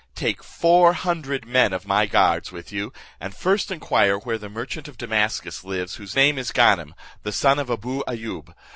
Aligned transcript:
Take 0.15 0.43
four 0.43 0.93
hundred 0.93 1.45
men 1.45 1.73
of 1.73 1.85
my 1.85 2.07
guards 2.07 2.51
with 2.51 2.71
you, 2.71 2.91
and 3.19 3.35
first 3.35 3.69
inquire 3.69 4.17
where 4.17 4.37
a 4.43 4.49
merchant 4.49 4.87
of 4.87 4.97
Damascus 4.97 5.63
lives 5.63 5.97
whose 5.97 6.15
name 6.15 6.39
is 6.39 6.51
Ganem, 6.51 6.95
the 7.21 7.31
son 7.31 7.59
of 7.59 7.69
Abou 7.69 8.01
Ayoub. 8.07 8.51